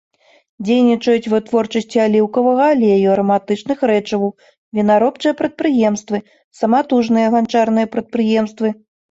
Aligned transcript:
Дзейнічаюць 0.67 1.31
вытворчасці 1.33 1.97
аліўкавага 2.05 2.65
алею, 2.75 3.07
араматычных 3.17 3.77
рэчываў, 3.91 4.33
вінаробчыя 4.79 5.33
прадпрыемствы, 5.43 6.17
саматужныя 6.63 7.27
ганчарныя 7.39 7.87
прадпрыемствы. 7.99 8.69